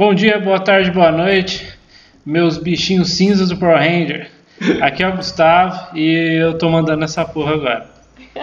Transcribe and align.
Bom 0.00 0.14
dia, 0.14 0.40
boa 0.40 0.58
tarde, 0.58 0.90
boa 0.90 1.12
noite, 1.12 1.68
meus 2.24 2.56
bichinhos 2.56 3.10
cinzas 3.10 3.50
do 3.50 3.58
Power 3.58 3.76
Ranger. 3.76 4.30
Aqui 4.80 5.02
é 5.02 5.08
o 5.10 5.14
Gustavo 5.14 5.94
e 5.94 6.40
eu 6.40 6.56
tô 6.56 6.70
mandando 6.70 7.04
essa 7.04 7.22
porra 7.22 7.52
agora. 7.52 7.90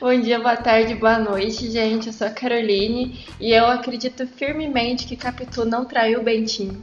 Bom 0.00 0.20
dia, 0.20 0.40
boa 0.40 0.56
tarde, 0.56 0.96
boa 0.96 1.20
noite, 1.20 1.70
gente. 1.70 2.08
Eu 2.08 2.12
sou 2.12 2.26
a 2.26 2.30
Caroline 2.30 3.20
e 3.38 3.52
eu 3.52 3.66
acredito 3.66 4.26
firmemente 4.26 5.06
que 5.06 5.14
Capitu 5.14 5.64
não 5.64 5.84
traiu 5.84 6.18
o 6.18 6.24
Bentinho. 6.24 6.76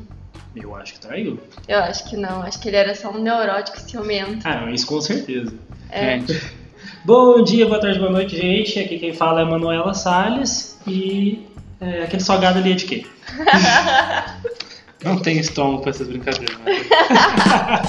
Eu 0.56 0.74
acho 0.78 0.94
que 0.94 1.02
traiu. 1.02 1.38
Eu 1.68 1.80
acho 1.80 2.10
que 2.10 2.16
não, 2.16 2.44
acho 2.44 2.62
que 2.62 2.70
ele 2.70 2.78
era 2.78 2.96
só 2.96 3.12
um 3.12 3.22
neurótico 3.22 3.78
ciumento. 3.78 4.48
Ah, 4.48 4.72
isso 4.72 4.88
com 4.88 5.02
certeza. 5.02 5.54
É. 5.92 6.22
Bom 7.04 7.44
dia, 7.44 7.68
boa 7.68 7.82
tarde, 7.82 8.00
boa 8.00 8.12
noite, 8.12 8.38
gente. 8.38 8.80
Aqui 8.80 8.98
quem 8.98 9.12
fala 9.12 9.42
é 9.42 9.44
a 9.44 9.46
Manuela 9.46 9.94
Salles 9.94 10.80
e 10.88 11.52
é, 11.84 12.04
aquele 12.04 12.22
salgado 12.24 12.60
ali 12.60 12.72
é 12.72 12.76
de 12.76 12.86
quê? 12.86 13.06
não 15.04 15.18
tem 15.20 15.38
estômago 15.40 15.82
pra 15.82 15.90
essas 15.92 16.08
brincadeiras. 16.08 16.58
né? 16.60 16.74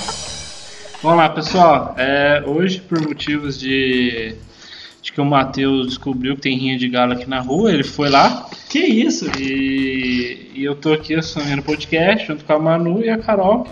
Vamos 1.02 1.18
lá, 1.18 1.28
pessoal. 1.28 1.94
É, 1.98 2.42
hoje, 2.46 2.80
por 2.80 2.98
motivos 3.00 3.58
de, 3.58 4.34
de 5.02 5.12
que 5.12 5.20
o 5.20 5.24
Matheus 5.24 5.88
descobriu 5.88 6.34
que 6.34 6.40
tem 6.42 6.56
rinha 6.56 6.78
de 6.78 6.88
galo 6.88 7.12
aqui 7.12 7.28
na 7.28 7.40
rua, 7.40 7.70
ele 7.70 7.84
foi 7.84 8.08
lá 8.08 8.48
Que 8.70 8.78
isso? 8.78 9.30
e, 9.38 10.50
e 10.54 10.64
eu 10.64 10.74
tô 10.74 10.92
aqui 10.94 11.14
assumindo 11.14 11.60
o 11.60 11.64
podcast 11.64 12.26
junto 12.26 12.44
com 12.44 12.52
a 12.54 12.58
Manu 12.58 13.02
e 13.04 13.10
a 13.10 13.18
Carol. 13.18 13.66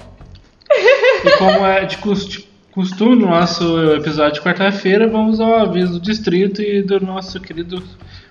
E 1.25 1.31
como 1.39 1.65
é 1.67 1.85
de 1.87 1.97
cust- 1.99 2.47
costume 2.71 3.17
no 3.17 3.31
nosso 3.31 3.93
episódio 3.95 4.35
de 4.35 4.41
quarta-feira, 4.43 5.09
vamos 5.09 5.41
ao 5.41 5.55
aviso 5.57 5.95
do 5.95 6.01
distrito 6.01 6.61
e 6.61 6.83
do 6.83 7.01
nosso 7.01 7.41
querido 7.41 7.83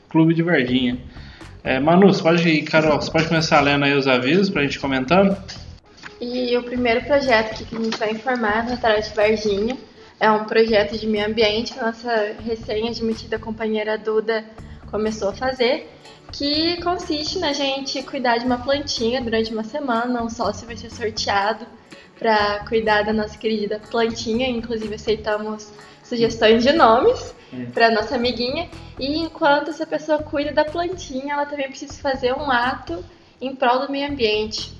Clube 0.09 0.34
de 0.36 0.44
Varginha. 0.44 0.97
É, 1.64 1.80
Manu, 1.80 2.12
você 2.12 2.23
pode 2.23 2.62
Carol, 2.64 3.00
você 3.00 3.12
pode 3.12 3.28
começar 3.28 3.62
lendo 3.62 3.86
aí 3.86 3.94
os 3.94 4.08
avisos 4.08 4.50
pra 4.50 4.64
gente 4.64 4.80
comentando? 4.80 5.38
E 6.20 6.56
o 6.58 6.64
primeiro 6.64 7.03
projeto 7.06 7.64
que 7.66 7.76
a 7.76 7.80
gente 7.80 7.98
vai 7.98 8.12
informar 8.12 8.66
na 8.68 8.78
Tarde 8.78 9.09
de 9.09 9.16
Varginha. 9.16 9.78
É 10.20 10.30
um 10.31 10.45
projeto 10.45 10.98
de 10.98 11.08
meio 11.08 11.26
ambiente. 11.28 11.73
Que 11.73 11.80
a 11.80 11.86
nossa 11.86 12.36
recém-admitida 12.44 13.40
companheira 13.40 13.98
Duda 13.98 14.44
começou 14.90 15.30
a 15.30 15.34
fazer, 15.34 15.90
que 16.31 16.81
consiste 16.81 17.40
na 17.40 17.53
gente 17.53 18.03
cuidar 18.03 18.38
de 18.38 18.46
uma 18.46 18.58
plantinha 18.58 19.22
durante 19.22 19.53
uma 19.53 19.64
semana, 19.64 20.22
um 20.22 20.30
sócio 20.30 20.68
vai 20.68 20.75
ser 20.75 20.92
sorteado 20.92 21.66
para 22.20 22.59
cuidar 22.68 23.03
da 23.03 23.14
nossa 23.14 23.38
querida 23.38 23.80
plantinha, 23.90 24.48
inclusive 24.48 24.94
aceitamos 24.94 25.72
sugestões 26.16 26.64
de 26.64 26.72
nomes 26.73 27.34
É. 27.54 27.66
para 27.73 27.90
nossa 27.92 28.16
amiguinha. 28.16 28.67
E 29.00 29.17
enquanto 29.17 29.70
essa 29.70 29.86
pessoa 29.86 30.18
cuida 30.20 30.52
da 30.52 30.66
plantinha, 30.66 31.34
ela 31.34 31.45
também 31.45 31.70
precisa 31.70 31.94
fazer 32.02 32.34
um 32.34 32.52
ato 32.52 33.03
em 33.42 33.56
prol 33.56 33.80
do 33.86 33.92
meio 33.92 34.09
ambiente. 34.12 34.73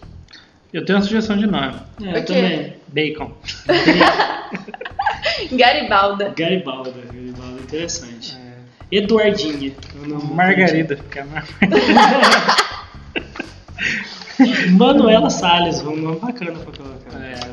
Eu 0.74 0.84
tenho 0.86 1.00
uma 1.00 1.06
sugestão 1.06 1.38
de 1.38 1.48
nome: 1.48 1.76
É, 2.04 2.18
eu 2.18 2.26
também. 2.26 2.74
Bacon. 2.88 3.32
Garibalda. 5.52 6.30
Garibalda, 6.36 6.92
Garibalda, 6.92 7.62
interessante. 7.62 8.38
Eduardinha. 8.92 9.74
é 9.96 10.06
o 10.06 10.08
nome. 10.08 10.34
Margarida. 10.34 10.96
que 11.10 11.20
é 11.20 11.26
Manuela 14.72 15.30
Salles, 15.30 15.82
um 15.82 15.96
nome 15.96 16.20
bacana 16.20 16.60
pra 16.60 16.74
colocar. 16.74 17.20
É. 17.22 17.51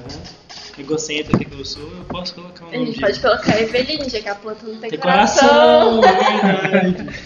Egocêntrica 0.81 1.45
que 1.45 1.59
eu 1.59 1.65
sou, 1.65 1.83
eu 1.83 2.05
posso 2.09 2.35
colocar 2.35 2.65
um 2.67 2.69
A 2.69 2.77
gente 2.77 2.93
de 2.95 3.01
pode 3.01 3.21
colocar 3.21 3.61
Eveline, 3.61 4.09
já 4.09 4.21
que 4.21 4.29
a 4.29 4.35
planta 4.35 4.67
não 4.67 4.77
tem, 4.77 4.91
Tem 4.91 4.99
coração. 4.99 6.01
coração, 6.01 6.05
é 6.05 6.69
verdade. 6.69 7.21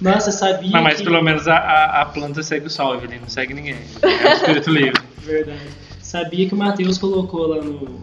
Nossa, 0.00 0.30
sabia 0.30 0.70
Não, 0.70 0.82
mas 0.82 0.98
que... 0.98 1.04
pelo 1.04 1.20
menos 1.22 1.48
a, 1.48 1.56
a, 1.56 2.02
a 2.02 2.06
planta 2.06 2.42
segue 2.42 2.66
o 2.66 2.70
sol, 2.70 2.94
Evelyn, 2.94 3.18
não 3.20 3.28
segue 3.28 3.52
ninguém. 3.54 3.76
É 4.02 4.28
um 4.28 4.32
espírito 4.32 4.70
livre. 4.70 5.02
Verdade. 5.18 5.60
Sabia 6.00 6.48
que 6.48 6.54
o 6.54 6.56
Matheus 6.56 6.96
colocou 6.98 7.48
lá 7.48 7.62
no, 7.62 8.00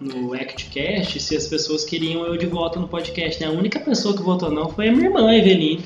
no 0.00 0.34
ActCast 0.34 1.20
se 1.20 1.36
as 1.36 1.46
pessoas 1.46 1.84
queriam 1.84 2.24
eu 2.26 2.36
de 2.36 2.46
volta 2.46 2.78
no 2.80 2.88
podcast, 2.88 3.40
né? 3.40 3.46
A 3.46 3.52
única 3.52 3.78
pessoa 3.80 4.14
que 4.16 4.22
votou 4.22 4.50
não 4.50 4.68
foi 4.68 4.88
a 4.88 4.92
minha 4.92 5.06
irmã, 5.06 5.28
a 5.28 5.36
Eveline. 5.36 5.84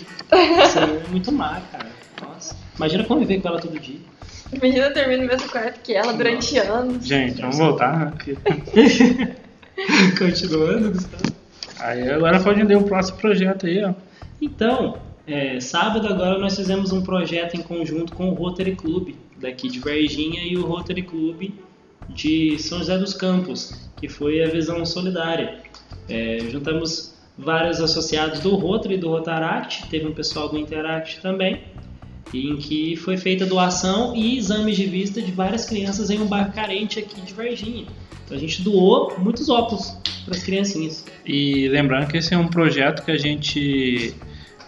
Isso 0.65 0.79
aí 0.79 0.97
é 0.97 1.09
muito 1.11 1.31
má, 1.31 1.61
cara. 1.71 1.91
Nossa. 2.23 2.57
Imagina 2.77 3.05
conviver 3.05 3.41
com 3.41 3.49
ela 3.49 3.61
todo 3.61 3.79
dia. 3.79 4.01
Imagina 4.53 4.87
eu 4.87 4.95
dormir 4.95 5.17
no 5.19 5.27
mesmo 5.27 5.49
quarto 5.49 5.81
que 5.81 5.95
ela 5.95 6.13
durante 6.13 6.59
anos. 6.59 7.07
Gente, 7.07 7.41
vamos 7.41 7.59
voltar. 7.59 7.99
né? 7.99 8.13
Continuando, 10.19 10.93
Gustavo. 10.93 11.33
Aí 11.79 12.11
agora 12.11 12.41
pode 12.41 12.63
ler 12.63 12.77
o 12.77 12.83
próximo 12.83 13.19
projeto 13.19 13.67
aí, 13.67 13.83
ó. 13.85 13.95
Então, 14.41 14.99
é, 15.27 15.61
sábado 15.61 16.07
agora 16.09 16.39
nós 16.39 16.57
fizemos 16.57 16.93
um 16.93 17.03
projeto 17.03 17.55
em 17.57 17.63
conjunto 17.63 18.13
com 18.15 18.29
o 18.29 18.35
Rotary 18.35 18.75
Club 18.75 19.15
daqui 19.39 19.69
de 19.69 19.79
Varginha 19.79 20.43
e 20.43 20.57
o 20.57 20.67
Rotary 20.67 21.03
Club 21.03 21.51
de 22.09 22.59
São 22.59 22.79
José 22.79 22.99
dos 22.99 23.15
Campos, 23.15 23.89
que 23.97 24.09
foi 24.09 24.43
a 24.43 24.49
Visão 24.49 24.85
Solidária. 24.85 25.59
É, 26.09 26.39
juntamos 26.51 27.15
vários 27.39 27.81
associados 27.81 28.41
do 28.41 28.55
Rotary 28.57 28.95
e 28.95 28.99
do 28.99 29.09
Rotaract, 29.09 29.89
teve 29.89 30.07
um 30.07 30.13
pessoal 30.13 30.49
do 30.49 30.59
Interact 30.59 31.21
também, 31.21 31.63
em 32.33 32.57
que 32.57 32.97
foi 32.97 33.17
feita 33.17 33.45
doação 33.45 34.15
e 34.15 34.39
exames 34.39 34.77
de 34.77 34.87
vista 34.87 35.21
de 35.21 35.33
várias 35.33 35.65
crianças 35.65 36.11
em 36.11 36.21
um 36.21 36.27
bairro 36.27 36.53
carente 36.53 36.99
aqui 36.99 37.21
de 37.21 37.33
Varginha. 37.33 37.87
Então 38.25 38.37
a 38.37 38.41
gente 38.41 38.63
doou 38.63 39.19
muitos 39.19 39.49
óculos 39.49 39.97
para 40.25 40.37
as 40.37 40.43
criancinhas. 40.43 41.05
E 41.27 41.69
lembrando 41.69 42.09
que 42.09 42.17
esse 42.17 42.33
é 42.33 42.39
um 42.39 42.49
projeto 42.49 43.05
que 43.05 43.11
a 43.11 43.19
gente 43.19 44.15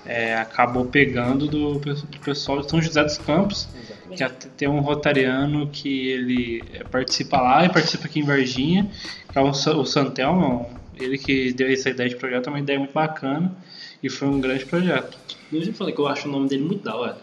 é, 0.04 0.34
acabou 0.34 0.84
pegando 0.86 1.46
do, 1.46 1.78
do 1.78 2.18
pessoal 2.24 2.60
de 2.60 2.70
São 2.70 2.82
José 2.82 3.02
dos 3.04 3.18
Campos, 3.18 3.68
que 4.16 4.22
até 4.22 4.48
tem 4.56 4.68
um 4.68 4.80
rotariano 4.80 5.68
que 5.68 6.08
ele 6.08 6.64
é, 6.74 6.84
participa 6.84 7.40
lá 7.40 7.64
e 7.64 7.68
participa 7.68 8.06
aqui 8.06 8.20
em 8.20 8.24
Varginha, 8.24 8.90
que 9.30 9.38
é 9.38 9.40
o, 9.40 9.50
o 9.50 9.84
Santelmo, 9.86 10.68
ele 10.98 11.16
que 11.16 11.52
deu 11.52 11.70
essa 11.72 11.90
ideia 11.90 12.08
de 12.08 12.16
projeto, 12.16 12.48
é 12.48 12.50
uma 12.50 12.58
ideia 12.58 12.78
muito 12.78 12.92
bacana 12.92 13.54
e 14.02 14.08
foi 14.08 14.28
um 14.28 14.40
grande 14.40 14.64
projeto. 14.66 15.16
Eu 15.52 15.62
já 15.62 15.72
falei 15.72 15.94
que 15.94 16.00
eu 16.00 16.08
acho 16.08 16.28
o 16.28 16.32
nome 16.32 16.48
dele 16.48 16.64
muito 16.64 16.82
da 16.82 16.96
hora. 16.96 17.18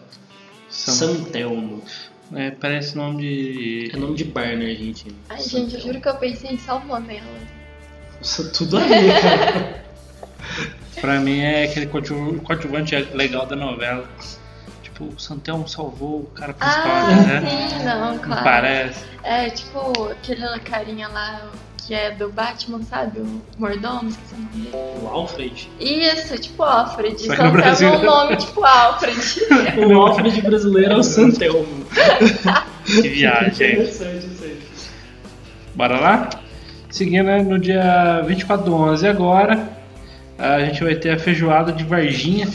San- 0.70 0.92
Santelmo. 0.92 1.82
é, 2.34 2.50
parece 2.50 2.96
nome 2.96 3.22
de 3.22 3.90
É 3.92 3.96
nome 3.96 4.14
de 4.16 4.24
bar 4.24 4.56
na 4.56 4.64
Argentina. 4.64 5.14
Ai, 5.28 5.42
gente, 5.42 5.74
eu 5.74 5.80
juro 5.80 6.00
que 6.00 6.08
eu 6.08 6.14
pensei 6.16 6.50
em 6.52 6.58
salmonela. 6.58 7.26
Nossa, 8.18 8.50
tudo 8.52 8.78
a 8.78 8.80
ver, 8.80 9.20
cara. 9.20 9.80
Pra 11.00 11.18
mim 11.18 11.38
é 11.40 11.64
aquele 11.64 11.86
coadju- 11.86 12.40
coadjuvante 12.42 12.94
legal 13.14 13.46
da 13.46 13.56
novela. 13.56 14.06
Tipo, 14.82 15.04
o 15.04 15.18
Santelmo 15.18 15.66
salvou 15.66 16.20
o 16.22 16.26
cara 16.26 16.52
principal, 16.52 16.86
Ah, 16.86 17.06
né? 17.40 17.40
sim, 17.70 17.84
não, 17.84 18.12
Não 18.14 18.18
claro. 18.18 18.42
parece. 18.44 19.04
É 19.22 19.48
tipo 19.48 20.08
aquele 20.10 20.46
carinha 20.60 21.08
lá 21.08 21.50
que 21.90 21.94
é 21.94 22.12
do 22.12 22.28
Batman, 22.30 22.84
sabe? 22.84 23.18
O 23.18 23.42
mordomo, 23.58 24.10
esqueci 24.10 24.34
o 24.34 24.38
nome 24.38 24.70
dele. 24.70 24.76
O 25.02 25.08
Alfred. 25.08 25.68
Isso, 25.80 26.38
tipo 26.38 26.62
Alfred. 26.62 27.20
Só 27.20 27.32
que 27.32 27.36
Só 27.36 27.50
no 27.50 27.60
que 27.60 27.84
é 27.84 27.88
um 27.88 28.02
nome 28.04 28.36
tipo 28.36 28.64
Alfred. 28.64 29.18
O 29.92 30.00
Alfred 30.00 30.40
brasileiro 30.40 30.92
é 30.92 30.96
o 30.96 31.02
Santelmo. 31.02 31.84
Que 32.86 33.08
viagem. 33.08 33.66
hein? 33.66 33.72
Interessante 33.82 34.24
isso 34.24 34.44
aí. 34.44 34.58
Bora 35.74 35.98
lá? 35.98 36.30
Seguindo 36.90 37.24
né, 37.26 37.42
no 37.42 37.58
dia 37.58 38.22
24 38.24 38.66
do 38.66 38.72
11 38.72 39.08
agora, 39.08 39.68
a 40.38 40.60
gente 40.60 40.84
vai 40.84 40.94
ter 40.94 41.10
a 41.10 41.18
feijoada 41.18 41.72
de 41.72 41.82
Varginha, 41.82 42.48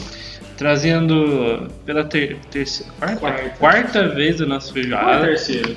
trazendo 0.55 1.69
pela 1.85 2.05
ter, 2.05 2.37
terceira, 2.49 2.89
quarta? 2.97 3.19
Quarta. 3.19 3.49
quarta 3.59 4.07
vez 4.07 4.41
a 4.41 4.45
nossa 4.45 4.71
feijoada. 4.71 5.25
terceira? 5.25 5.75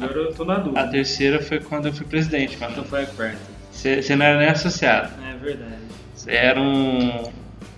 Agora 0.00 0.18
eu 0.20 0.34
tô 0.34 0.44
na 0.44 0.54
A 0.54 0.58
dúvida. 0.58 0.88
terceira 0.88 1.40
foi 1.42 1.60
quando 1.60 1.86
eu 1.86 1.92
fui 1.92 2.06
presidente, 2.06 2.56
Então 2.56 2.70
mano. 2.70 2.84
foi 2.84 3.02
a 3.02 3.06
quarta. 3.06 3.38
Você 3.70 4.16
não 4.16 4.24
era 4.24 4.38
nem 4.38 4.48
associado, 4.48 5.12
É 5.28 5.36
verdade. 5.36 5.74
você 6.14 6.30
era 6.30 6.60
um, 6.60 7.30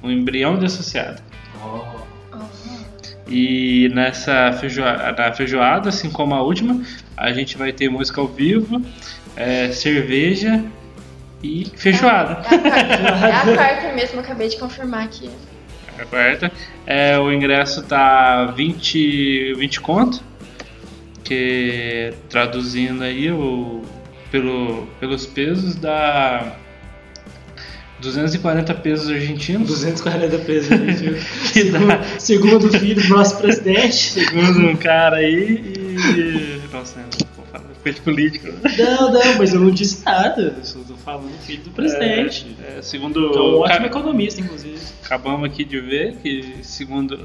um 0.02 0.10
embrião 0.10 0.58
de 0.58 0.66
associado. 0.66 1.22
Oh. 1.64 2.06
E 3.28 3.88
nessa 3.92 4.52
feijoada, 4.52 5.12
na 5.12 5.32
feijoada, 5.32 5.88
assim 5.88 6.10
como 6.10 6.34
a 6.34 6.42
última, 6.42 6.80
a 7.16 7.32
gente 7.32 7.56
vai 7.58 7.72
ter 7.72 7.88
música 7.88 8.20
ao 8.20 8.28
vivo, 8.28 8.80
é, 9.34 9.72
cerveja 9.72 10.62
e 11.42 11.66
feijoada. 11.76 12.42
É 12.48 12.54
a 12.54 12.58
quarta, 12.60 13.26
é 13.26 13.32
a 13.32 13.54
quarta 13.56 13.92
mesmo, 13.96 14.20
acabei 14.20 14.48
de 14.48 14.56
confirmar 14.58 15.04
aqui. 15.04 15.28
A 15.98 16.04
quarta. 16.04 16.52
É, 16.86 17.18
o 17.18 17.32
ingresso 17.32 17.82
tá 17.82 18.46
20, 18.52 19.54
20 19.54 19.80
conto, 19.80 20.22
que 21.26 22.14
traduzindo 22.30 23.02
aí 23.02 23.30
o, 23.30 23.82
pelo, 24.30 24.86
pelos 25.00 25.26
pesos 25.26 25.74
dá 25.74 26.56
240 28.00 28.74
pesos 28.74 29.10
argentinos. 29.10 29.68
240 29.68 30.38
pesos. 30.38 30.70
Que 31.52 31.64
dá, 31.64 32.02
Segundo 32.18 32.68
o 32.68 32.78
filho 32.78 33.02
do 33.02 33.08
nosso 33.08 33.38
presidente. 33.38 33.96
segundo 33.96 34.68
um 34.68 34.76
cara 34.76 35.16
aí 35.16 35.72
e. 36.16 36.60
Nossa, 36.72 37.00
não 37.00 37.08
vou 37.36 37.46
falar 37.50 37.64
coisa 37.82 38.00
política. 38.02 38.54
Não, 38.78 39.12
não, 39.12 39.38
mas 39.38 39.52
eu 39.52 39.60
não 39.60 39.70
disse 39.70 40.04
nada. 40.04 40.56
Eu 40.62 40.84
tô 40.84 40.85
falando 41.06 41.30
filho 41.38 41.62
do 41.62 41.70
presidente. 41.70 42.46
É, 42.62 42.78
é, 42.78 42.82
segundo. 42.82 43.18
É 43.34 43.40
um 43.40 43.60
ótimo 43.60 43.78
ca- 43.80 43.86
economista, 43.86 44.40
inclusive. 44.40 44.76
Acabamos 45.04 45.48
aqui 45.48 45.64
de 45.64 45.78
ver 45.80 46.16
que, 46.16 46.56
segundo. 46.62 47.16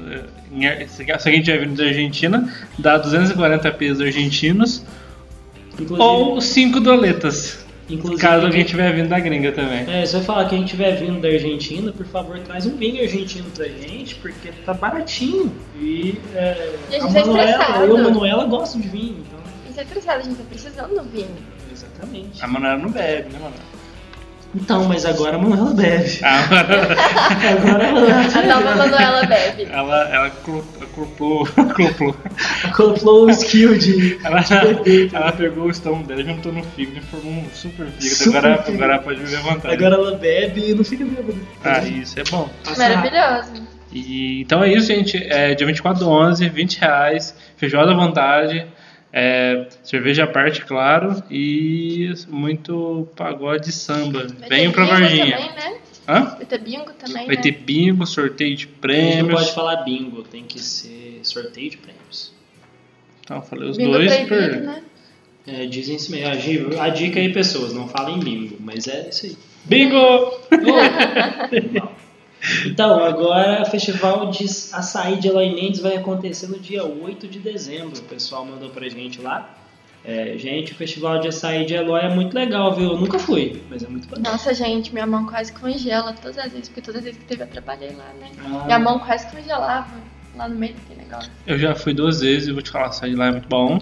é, 0.60 0.86
Se 0.86 1.02
a 1.10 1.32
gente 1.32 1.44
tiver 1.44 1.58
vindo 1.66 1.76
da 1.76 1.84
Argentina, 1.84 2.50
dá 2.78 2.96
240 2.96 3.70
pesos 3.72 4.00
argentinos 4.00 4.84
Inclusive, 5.78 6.00
ou 6.00 6.40
5 6.40 6.78
doletas. 6.80 7.66
inclusive 7.90 8.20
Caso 8.20 8.46
alguém 8.46 8.62
tiver 8.64 8.94
vindo 8.94 9.08
da 9.08 9.18
gringa 9.18 9.50
também. 9.50 9.84
É, 9.92 10.06
se 10.06 10.14
eu 10.16 10.20
falar 10.22 10.48
que 10.48 10.54
a 10.54 10.58
gente 10.58 10.66
estiver 10.68 10.92
vindo 10.96 11.20
da 11.20 11.26
Argentina, 11.28 11.90
por 11.92 12.06
favor, 12.06 12.38
traz 12.38 12.64
um 12.66 12.76
vinho 12.76 13.02
argentino 13.02 13.46
pra 13.50 13.66
gente, 13.66 14.14
porque 14.16 14.50
tá 14.64 14.72
baratinho. 14.72 15.52
E, 15.80 16.14
é, 16.36 16.70
E 16.90 16.96
a 16.96 17.00
gente 17.00 17.10
a 17.18 17.20
tá 17.20 17.26
Manuela, 17.26 17.50
estressado. 17.50 17.84
eu 17.84 17.96
e 17.96 18.00
a 18.00 18.04
Manuela 18.04 18.44
gostam 18.44 18.80
de 18.80 18.88
vinho, 18.88 19.16
então. 19.26 19.40
Isso 19.68 19.80
é 19.80 19.82
interessado, 19.82 20.18
a 20.20 20.22
gente 20.22 20.36
tá 20.36 20.44
precisando 20.48 20.94
do 20.94 21.02
vinho. 21.10 21.28
Exatamente. 21.72 22.42
A 22.44 22.46
Manuela 22.46 22.76
não 22.78 22.90
bebe, 22.90 23.28
né, 23.32 23.38
Manuela? 23.40 23.72
Então, 24.54 24.84
mas 24.84 25.06
agora 25.06 25.36
a 25.36 25.38
Manuela 25.38 25.72
bebe. 25.72 26.18
A 26.22 26.42
Manuela- 26.46 26.96
Agora 27.50 27.88
a 27.88 27.92
Manuela 27.92 28.20
A 28.20 28.42
nova 28.46 28.74
Manuela 28.76 29.26
bebe. 29.26 29.62
ela, 29.72 30.08
ela 30.14 30.30
culpou, 30.94 31.46
culpou. 31.74 32.14
colocou 32.76 33.24
o 33.26 33.30
skill 33.30 33.78
de. 33.78 34.18
Ela, 34.22 34.40
de 34.40 35.10
ela 35.14 35.32
pegou 35.32 35.64
o 35.64 35.70
estômago 35.70 36.06
dela, 36.06 36.22
juntou 36.22 36.52
no 36.52 36.62
fígado 36.62 36.98
e 36.98 37.00
formou 37.00 37.32
um 37.32 37.46
super 37.54 37.86
fígado. 37.86 38.04
Super 38.14 38.38
agora, 38.38 38.56
fígado. 38.62 38.74
agora 38.76 38.92
ela 38.94 39.02
pode 39.02 39.20
beber 39.20 39.36
à 39.36 39.40
vontade. 39.40 39.74
Agora 39.74 39.94
ela 39.94 40.16
bebe 40.18 40.70
e 40.70 40.74
não 40.74 40.84
fica 40.84 41.04
bêbada. 41.04 41.38
Ah, 41.64 41.80
isso 41.80 42.20
é 42.20 42.24
bom. 42.30 42.50
Maravilhoso. 42.76 43.52
E, 43.90 44.42
então 44.42 44.62
é 44.62 44.72
isso, 44.72 44.86
gente. 44.88 45.16
É, 45.30 45.54
dia 45.54 45.66
24 45.66 46.04
do 46.04 46.10
11, 46.10 46.46
20 46.48 46.78
reais, 46.78 47.34
feijoada 47.56 47.92
à 47.92 47.94
vontade, 47.94 48.66
é, 49.12 49.66
cerveja 49.82 50.24
à 50.24 50.26
parte, 50.26 50.64
claro, 50.64 51.22
e 51.30 52.12
muito 52.28 53.06
pagode 53.16 53.70
samba. 53.72 54.26
Venham 54.48 54.72
ter 54.72 54.72
pra 54.72 54.84
bingo 54.84 55.00
Varginha. 55.00 55.36
também, 55.36 55.54
né? 55.54 55.78
Hã? 56.08 56.20
Vai 56.36 56.46
ter 56.46 56.58
bingo 56.58 56.92
também, 56.94 57.26
Vai 57.26 57.36
né? 57.36 57.42
ter 57.42 57.52
bingo, 57.52 58.06
sorteio 58.06 58.56
de 58.56 58.64
A 58.64 58.66
gente 58.66 58.72
não 58.74 58.80
prêmios. 58.80 59.40
pode 59.40 59.54
falar 59.54 59.76
bingo, 59.84 60.22
tem 60.22 60.42
que 60.44 60.58
ser 60.58 61.20
sorteio 61.22 61.70
de 61.70 61.76
prêmios. 61.76 62.32
Então, 63.24 63.36
eu 63.36 63.42
falei 63.42 63.68
os 63.70 63.76
bingo 63.76 63.92
dois. 63.92 64.12
proibido, 64.26 64.54
por- 64.56 64.60
né? 64.62 64.82
É, 65.46 65.66
dizem 65.66 65.96
isso 65.96 66.10
mesmo. 66.10 66.80
A 66.80 66.88
dica 66.88 67.18
aí, 67.20 67.32
pessoas, 67.32 67.72
não 67.72 67.88
falem 67.88 68.18
bingo, 68.18 68.56
mas 68.60 68.86
é 68.88 69.08
isso 69.08 69.26
aí. 69.26 69.36
Bingo! 69.64 70.40
Então, 72.66 73.02
agora 73.04 73.62
o 73.62 73.66
festival 73.66 74.30
de 74.30 74.44
açaí 74.44 75.18
de 75.18 75.28
Eloy 75.28 75.54
Mendes 75.54 75.80
vai 75.80 75.96
acontecer 75.96 76.48
no 76.48 76.58
dia 76.58 76.84
8 76.84 77.28
de 77.28 77.38
dezembro. 77.38 77.98
O 77.98 78.02
pessoal 78.02 78.44
mandou 78.44 78.70
pra 78.70 78.88
gente 78.88 79.20
lá. 79.20 79.58
É, 80.04 80.36
gente, 80.36 80.72
o 80.72 80.74
festival 80.74 81.20
de 81.20 81.28
açaí 81.28 81.64
de 81.64 81.74
Eloy 81.74 82.00
é 82.00 82.08
muito 82.08 82.34
legal, 82.34 82.74
viu? 82.74 82.90
Eu 82.90 82.96
nunca 82.98 83.20
fui, 83.20 83.62
mas 83.70 83.84
é 83.84 83.88
muito 83.88 84.12
legal. 84.12 84.32
Nossa, 84.32 84.52
gente, 84.52 84.92
minha 84.92 85.06
mão 85.06 85.26
quase 85.26 85.52
congela 85.52 86.12
todas 86.12 86.38
as 86.38 86.50
vezes, 86.52 86.68
porque 86.68 86.80
todas 86.80 86.96
as 86.98 87.04
vezes 87.04 87.20
que 87.20 87.24
teve 87.26 87.44
eu 87.44 87.46
trabalhei 87.46 87.90
lá, 87.90 88.10
né? 88.18 88.30
Ah, 88.44 88.64
Minha 88.64 88.78
mão 88.80 88.98
quase 88.98 89.30
congelava 89.30 89.86
lá 90.34 90.48
no 90.48 90.56
meio 90.56 90.74
daquele 90.74 91.02
negócio. 91.02 91.30
Eu 91.46 91.56
já 91.56 91.74
fui 91.76 91.94
duas 91.94 92.20
vezes 92.20 92.48
e 92.48 92.52
vou 92.52 92.62
te 92.62 92.70
falar, 92.70 92.90
sair 92.90 93.14
lá 93.14 93.26
é 93.26 93.30
muito 93.30 93.48
bom. 93.48 93.78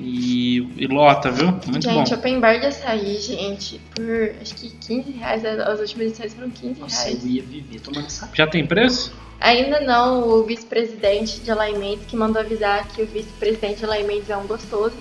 E, 0.00 0.58
e 0.76 0.86
lota, 0.86 1.30
viu? 1.30 1.46
Muito 1.66 1.80
gente, 1.82 2.10
bom. 2.10 2.16
open 2.16 2.40
bar 2.40 2.58
de 2.60 2.66
açaí, 2.66 3.18
gente, 3.20 3.80
por 3.94 4.04
acho 4.40 4.54
que 4.54 4.70
15 4.70 5.10
reais, 5.12 5.44
as 5.44 5.80
últimas 5.80 6.06
edições 6.08 6.34
foram 6.34 6.50
15 6.50 6.80
Nossa, 6.80 7.04
reais. 7.04 7.24
eu 7.24 7.30
ia 7.30 7.42
viver 7.42 7.80
tomando 7.80 8.08
saco. 8.08 8.34
Já 8.36 8.46
tem 8.46 8.66
preço? 8.66 9.12
Ainda 9.40 9.80
não, 9.80 10.28
o 10.28 10.42
vice-presidente 10.44 11.40
de 11.40 11.50
Alimentos 11.50 12.06
que 12.06 12.16
mandou 12.16 12.40
avisar 12.42 12.86
que 12.88 13.02
o 13.02 13.06
vice-presidente 13.06 13.78
de 13.78 13.84
Alimentos 13.84 14.28
é 14.30 14.36
um 14.36 14.46
gostoso. 14.46 14.94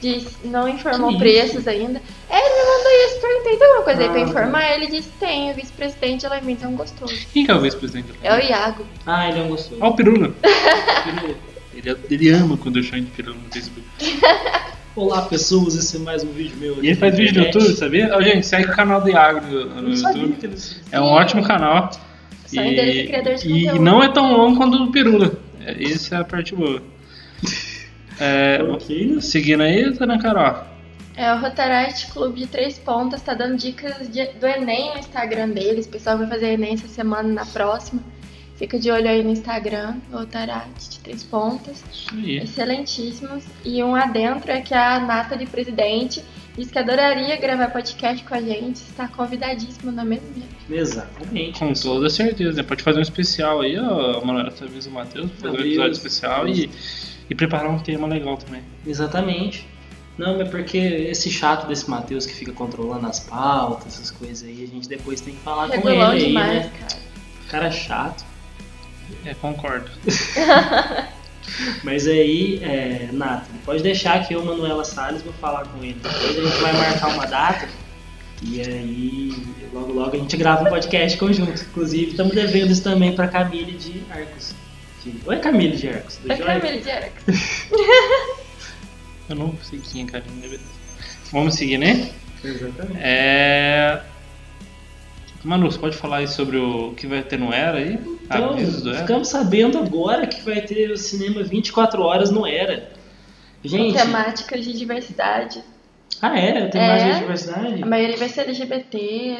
Disse, 0.00 0.36
não 0.44 0.68
informou 0.68 1.12
Que 1.12 1.18
preços 1.18 1.66
ainda. 1.66 2.02
É, 2.28 2.36
ele 2.38 2.54
me 2.60 2.76
mandou 2.76 2.92
isso, 3.06 3.20
perguntei, 3.20 3.56
tem 3.56 3.66
alguma 3.66 3.84
coisa 3.84 4.02
aí 4.02 4.08
pra 4.08 4.18
Ah, 4.18 4.20
informar? 4.20 4.74
Ele 4.76 4.86
disse, 4.88 5.08
tem, 5.20 5.50
o 5.50 5.54
vice-presidente 5.54 6.20
de 6.20 6.26
Alimentos 6.26 6.62
é 6.64 6.68
um 6.68 6.76
gostoso. 6.76 7.14
Quem 7.32 7.44
que 7.46 7.50
é 7.50 7.54
o 7.54 7.60
vice-presidente? 7.60 8.08
É 8.22 8.34
o 8.34 8.40
Iago. 8.40 8.84
Ah, 9.06 9.28
ele 9.28 9.38
é 9.38 9.42
um 9.42 9.48
gostoso. 9.48 9.78
Ó 9.80 9.88
o 9.88 9.94
Pirula. 9.96 10.34
Ele, 11.76 11.96
ele 12.10 12.28
ama 12.30 12.56
quando 12.56 12.78
eu 12.78 12.82
chamo 12.82 13.02
de 13.02 13.10
Pirula 13.10 13.36
no 13.36 13.50
Facebook. 13.52 13.86
Olá, 14.96 15.22
pessoas, 15.22 15.74
esse 15.74 15.96
é 15.96 16.00
mais 16.00 16.22
um 16.22 16.30
vídeo 16.32 16.56
meu. 16.58 16.82
E 16.82 16.86
ele 16.88 16.94
faz 16.96 17.16
vídeo 17.16 17.40
no 17.40 17.46
YouTube, 17.46 17.74
sabia? 17.74 18.10
Ó, 18.14 18.22
gente, 18.22 18.46
segue 18.46 18.68
o 18.70 18.76
canal 18.76 19.00
do 19.00 19.10
Iago 19.10 19.40
no, 19.44 19.82
no 19.82 19.90
YouTube. 19.90 20.36
que 20.36 20.46
ele... 20.46 20.56
É 20.92 21.00
um 21.00 21.04
ótimo 21.04 21.42
canal. 21.42 21.90
É 22.56 22.62
de 22.62 23.48
e 23.48 23.64
conteúdo. 23.64 23.82
não 23.82 24.00
é 24.02 24.12
tão 24.12 24.32
longo 24.32 24.56
quanto 24.56 24.76
o 24.76 24.86
do 24.86 24.92
Pirula. 24.92 25.32
É, 25.66 25.82
Essa 25.82 26.16
é 26.16 26.18
a 26.20 26.24
parte 26.24 26.54
boa. 26.54 26.80
É, 28.20 28.62
Ok, 28.62 29.06
né? 29.14 29.20
seguindo 29.20 29.62
aí, 29.62 29.90
Dona 29.90 30.20
Carol. 30.20 30.62
É, 31.16 31.32
o 31.32 31.40
Rotaract 31.40 32.12
Clube 32.12 32.40
de 32.40 32.46
Três 32.46 32.78
Pontas 32.78 33.22
tá 33.22 33.34
dando 33.34 33.56
dicas 33.56 34.08
de- 34.08 34.32
do 34.38 34.46
Enem 34.46 34.92
no 34.92 34.98
Instagram 34.98 35.48
deles. 35.48 35.86
O 35.86 35.88
pessoal 35.88 36.18
vai 36.18 36.28
fazer 36.28 36.52
Enem 36.52 36.74
essa 36.74 36.86
semana 36.88 37.28
e 37.28 37.32
na 37.32 37.46
próxima. 37.46 38.00
Fica 38.56 38.78
de 38.78 38.90
olho 38.90 39.08
aí 39.08 39.22
no 39.22 39.30
Instagram, 39.30 39.96
Rotaract 40.12 40.88
de 40.90 41.00
Três 41.00 41.24
Pontas. 41.24 41.82
Isso 41.92 42.14
aí. 42.14 42.38
Excelentíssimos. 42.38 43.44
E 43.64 43.82
um 43.82 43.96
adentro 43.96 44.50
é 44.52 44.60
que 44.60 44.72
a 44.72 45.00
Nathalie, 45.00 45.46
presidente, 45.46 46.22
disse 46.56 46.70
que 46.70 46.78
adoraria 46.78 47.36
gravar 47.36 47.68
podcast 47.70 48.22
com 48.24 48.34
a 48.34 48.40
gente. 48.40 48.76
Está 48.76 49.08
convidadíssima, 49.08 49.90
não 49.90 50.02
é 50.04 50.06
mesmo? 50.06 50.28
Exatamente. 50.70 51.58
Com 51.58 51.72
toda 51.72 52.08
certeza. 52.08 52.52
né? 52.52 52.62
Pode 52.62 52.84
fazer 52.84 53.00
um 53.00 53.02
especial 53.02 53.60
aí, 53.60 53.76
ó, 53.76 54.24
Manuela, 54.24 54.52
talvez 54.52 54.86
o 54.86 54.90
Matheus, 54.90 55.30
fazer 55.32 55.56
um 55.56 55.60
episódio 55.60 55.92
especial 55.92 56.48
e, 56.48 56.70
e 57.28 57.34
preparar 57.34 57.68
um 57.70 57.80
tema 57.80 58.06
legal 58.06 58.36
também. 58.36 58.62
Exatamente. 58.86 59.66
Não, 60.16 60.40
é 60.40 60.44
porque 60.44 60.78
esse 60.78 61.28
chato 61.28 61.66
desse 61.66 61.90
Matheus 61.90 62.24
que 62.24 62.32
fica 62.32 62.52
controlando 62.52 63.04
as 63.04 63.18
pautas, 63.18 63.94
essas 63.94 64.12
coisas 64.12 64.48
aí, 64.48 64.62
a 64.62 64.66
gente 64.68 64.88
depois 64.88 65.20
tem 65.20 65.34
que 65.34 65.40
falar 65.40 65.68
com 65.68 65.88
ele 65.88 66.00
aí, 66.00 66.26
demais, 66.28 66.66
né? 66.66 66.72
cara. 66.78 67.02
Cara 67.48 67.70
chato. 67.72 68.33
É, 69.24 69.34
concordo. 69.34 69.90
Mas 71.84 72.06
aí, 72.06 72.60
é, 72.62 73.08
Nathalie, 73.12 73.60
pode 73.64 73.82
deixar 73.82 74.26
que 74.26 74.34
eu, 74.34 74.44
Manuela 74.44 74.84
Salles, 74.84 75.22
vou 75.22 75.32
falar 75.34 75.66
com 75.66 75.82
ele. 75.84 75.98
Depois 76.02 76.38
a 76.38 76.42
gente 76.42 76.62
vai 76.62 76.72
marcar 76.72 77.08
uma 77.08 77.26
data 77.26 77.68
e 78.42 78.60
aí 78.60 79.32
logo 79.72 79.92
logo 79.92 80.16
a 80.16 80.18
gente 80.18 80.36
grava 80.36 80.64
um 80.64 80.70
podcast 80.70 81.18
conjunto. 81.18 81.62
Inclusive, 81.62 82.10
estamos 82.10 82.34
devendo 82.34 82.70
isso 82.70 82.82
também 82.82 83.14
pra 83.14 83.28
Camille 83.28 83.72
de 83.72 84.02
Arcos. 84.10 84.54
De... 85.04 85.14
Ou 85.26 85.32
é 85.32 85.38
Camille 85.38 85.76
de 85.76 85.88
Arcos? 85.88 86.16
Do 86.16 86.32
É? 86.32 86.36
Camille 86.36 86.80
de 86.80 86.88
Eric. 86.88 87.14
Eu 89.28 89.36
não 89.36 89.54
sei 89.62 89.80
quem 89.80 90.02
é 90.02 90.06
Carlinhos, 90.06 90.40
beleza. 90.40 90.64
Vamos 91.32 91.54
seguir, 91.54 91.78
né? 91.78 92.10
Exatamente. 92.42 92.98
É... 93.00 94.02
Manu, 95.42 95.70
você 95.70 95.78
pode 95.78 95.96
falar 95.96 96.18
aí 96.18 96.28
sobre 96.28 96.58
o 96.58 96.94
que 96.94 97.06
vai 97.06 97.22
ter 97.22 97.38
no 97.38 97.52
Era 97.52 97.78
aí? 97.78 97.98
Então, 98.24 98.50
Avisos 98.50 98.82
do 98.82 98.90
Era? 98.90 98.98
ficamos 99.00 99.28
sabendo 99.28 99.78
agora 99.78 100.26
que 100.26 100.40
vai 100.42 100.60
ter 100.62 100.90
o 100.90 100.96
cinema 100.96 101.42
24 101.42 102.02
horas 102.02 102.30
no 102.30 102.46
Era. 102.46 102.90
Gente, 103.62 103.94
Temáticas 103.96 104.64
de 104.64 104.72
diversidade. 104.72 105.62
ah 106.22 106.38
é? 106.38 106.66
Tem 106.66 106.80
É. 106.80 106.86
mais 106.88 107.04
de 107.04 107.20
diversidade? 107.20 107.82
A 107.82 107.86
maioria 107.86 108.16
vai 108.16 108.28
ser 108.28 108.42
LGBT. 108.42 109.36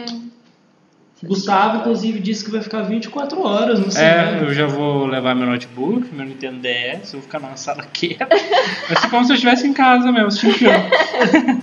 Gustavo, 1.22 1.78
inclusive, 1.78 2.18
disse 2.20 2.44
que 2.44 2.50
vai 2.50 2.60
ficar 2.60 2.82
24 2.82 3.40
horas 3.46 3.78
no 3.80 3.86
É, 3.86 3.90
cinema. 3.90 4.36
eu 4.42 4.52
já 4.52 4.66
vou 4.66 5.06
levar 5.06 5.34
meu 5.34 5.46
notebook, 5.46 6.12
meu 6.14 6.26
Nintendo 6.26 6.58
DS, 6.60 7.14
eu 7.14 7.20
vou 7.20 7.22
ficar 7.22 7.38
numa 7.40 7.56
sala 7.56 7.82
quieta. 7.90 8.26
Vai 8.88 9.00
ser 9.00 9.08
como 9.08 9.24
se 9.24 9.32
eu 9.32 9.34
estivesse 9.34 9.66
em 9.66 9.72
casa 9.72 10.12
mesmo, 10.12 10.26
assistindo 10.28 10.52
filme. 10.54 10.76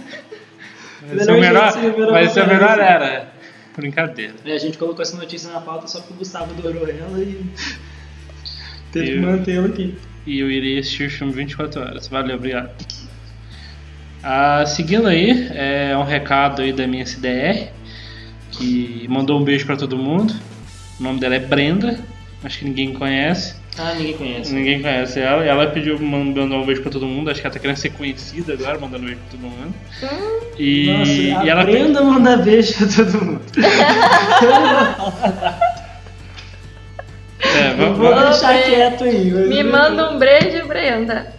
Vai 1.13 1.19
ser 1.25 1.31
o 1.31 1.39
melhor, 1.39 1.71
vai 2.11 2.27
ser 2.29 2.39
maneira. 2.41 2.45
melhor 2.47 2.79
era. 2.79 3.30
Brincadeira. 3.75 4.33
É, 4.45 4.53
a 4.53 4.57
gente 4.57 4.77
colocou 4.77 5.01
essa 5.01 5.17
notícia 5.17 5.51
na 5.51 5.61
pauta 5.61 5.87
só 5.87 5.99
porque 5.99 6.13
o 6.15 6.17
Gustavo 6.17 6.51
adorou 6.51 6.87
ela 6.87 7.19
e 7.19 7.45
teve 8.91 9.11
que 9.13 9.19
mantê-la 9.19 9.67
aqui. 9.67 9.95
E 10.25 10.39
eu 10.39 10.51
irei 10.51 10.77
assistir 10.77 11.07
o 11.07 11.11
filme 11.11 11.33
24 11.33 11.81
horas. 11.81 12.07
Valeu, 12.07 12.35
obrigado. 12.35 12.71
Ah, 14.23 14.65
seguindo 14.67 15.07
aí, 15.07 15.49
é 15.51 15.97
um 15.97 16.03
recado 16.03 16.61
aí 16.61 16.71
da 16.71 16.85
minha 16.85 17.05
CDR, 17.05 17.71
que 18.51 19.07
mandou 19.09 19.39
um 19.39 19.43
beijo 19.43 19.65
pra 19.65 19.75
todo 19.75 19.97
mundo. 19.97 20.33
O 20.99 21.03
nome 21.03 21.19
dela 21.19 21.35
é 21.35 21.39
Brenda, 21.39 21.99
acho 22.43 22.59
que 22.59 22.65
ninguém 22.65 22.93
conhece. 22.93 23.60
Ah, 23.77 23.93
ninguém 23.93 24.17
conhece. 24.17 24.53
Ninguém 24.53 24.81
conhece 24.81 25.19
ela. 25.19 25.45
Ela 25.45 25.67
pediu 25.67 25.97
mandando 25.99 26.55
um 26.55 26.65
beijo 26.65 26.81
pra 26.81 26.91
todo 26.91 27.07
mundo. 27.07 27.31
Acho 27.31 27.39
que 27.39 27.47
ela 27.47 27.53
tá 27.53 27.59
querendo 27.59 27.77
ser 27.77 27.91
conhecida 27.91 28.53
agora, 28.53 28.77
mandando 28.77 29.03
um 29.03 29.07
beijo 29.07 29.21
pra 29.21 29.31
todo 29.39 29.49
mundo. 29.49 29.73
E, 30.59 30.87
Nossa, 30.91 31.11
a 31.41 31.45
e 31.45 31.49
ela 31.49 31.63
Brenda 31.63 32.03
manda 32.03 32.37
beijo 32.37 32.73
pra 32.77 32.87
todo 33.05 33.25
mundo. 33.25 33.41
É, 37.43 37.73
vamos- 37.73 37.97
Vou 37.97 38.11
Ô, 38.15 38.21
deixar 38.29 38.61
quieto 38.63 39.03
aí. 39.03 39.31
Me 39.31 39.63
manda 39.63 40.11
um 40.11 40.19
beijo, 40.19 40.65
Brenda. 40.67 41.33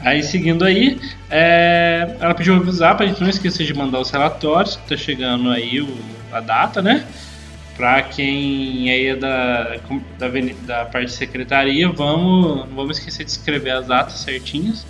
Aí 0.00 0.22
seguindo 0.22 0.64
aí, 0.64 0.98
é, 1.30 2.16
ela 2.20 2.34
pediu 2.34 2.54
avisar 2.56 2.96
pra 2.96 3.06
gente 3.06 3.20
não 3.20 3.28
esquecer 3.28 3.64
de 3.66 3.74
mandar 3.74 4.00
os 4.00 4.10
relatórios, 4.10 4.76
que 4.76 4.88
tá 4.88 4.96
chegando 4.96 5.50
aí 5.50 5.80
o- 5.80 5.96
a 6.32 6.40
data, 6.40 6.80
né? 6.82 7.04
Pra 7.82 8.00
quem 8.00 8.88
aí 8.92 9.06
é 9.08 9.16
da, 9.16 9.76
da, 10.16 10.28
da 10.64 10.84
parte 10.84 11.06
de 11.06 11.14
secretaria, 11.14 11.90
vamos, 11.90 12.58
não 12.68 12.76
vamos 12.76 12.96
esquecer 12.96 13.24
de 13.24 13.32
escrever 13.32 13.70
as 13.70 13.88
datas 13.88 14.20
certinhas. 14.20 14.86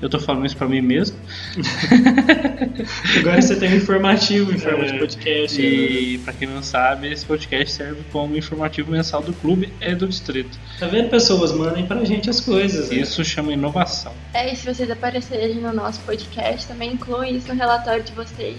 Eu 0.00 0.08
tô 0.08 0.18
falando 0.18 0.46
isso 0.46 0.56
pra 0.56 0.66
mim 0.66 0.80
mesmo. 0.80 1.18
Agora 3.20 3.42
você 3.42 3.56
tem 3.56 3.74
um 3.74 3.76
informativo 3.76 4.54
em 4.54 4.56
forma 4.58 4.86
de 4.86 4.94
É, 4.94 4.98
podcast. 4.98 5.60
E 5.60 6.16
pra 6.24 6.32
quem 6.32 6.48
não 6.48 6.62
sabe, 6.62 7.12
esse 7.12 7.26
podcast 7.26 7.74
serve 7.76 8.00
como 8.10 8.34
informativo 8.34 8.90
mensal 8.90 9.20
do 9.20 9.34
clube 9.34 9.70
e 9.78 9.94
do 9.94 10.08
distrito. 10.08 10.58
Tá 10.78 10.86
vendo, 10.86 11.10
pessoas? 11.10 11.52
Mandem 11.52 11.84
pra 11.86 12.02
gente 12.06 12.30
as 12.30 12.40
coisas. 12.40 12.88
né? 12.88 12.96
Isso 12.96 13.22
chama 13.22 13.52
inovação. 13.52 14.14
É, 14.32 14.50
e 14.50 14.56
se 14.56 14.64
vocês 14.64 14.90
aparecerem 14.90 15.56
no 15.56 15.74
nosso 15.74 16.00
podcast, 16.00 16.66
também 16.66 16.94
incluem 16.94 17.36
isso 17.36 17.48
no 17.48 17.54
relatório 17.54 18.02
de 18.02 18.12
vocês. 18.12 18.56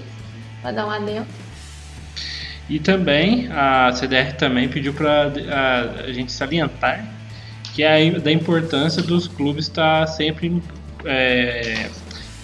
Pra 0.62 0.72
dar 0.72 0.86
um 0.86 0.92
adendo. 0.92 1.26
E 2.70 2.80
também 2.80 3.50
a 3.52 3.92
CDR 3.94 4.34
também 4.38 4.70
pediu 4.70 4.94
para 4.94 5.32
a, 5.50 6.04
a 6.06 6.12
gente 6.14 6.32
salientar 6.32 7.06
que 7.74 7.84
é 7.84 8.10
a, 8.16 8.20
da 8.20 8.32
importância 8.32 9.02
dos 9.02 9.28
clubes 9.28 9.66
estar 9.68 10.06
sempre 10.08 10.62
é, 11.06 11.90